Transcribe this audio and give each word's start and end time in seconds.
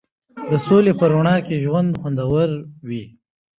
د 0.49 0.51
سولې 0.67 0.93
په 0.99 1.05
رڼا 1.13 1.35
کې 1.45 1.61
ژوند 1.63 1.89
خوندور 1.99 2.49
وي. 2.87 3.03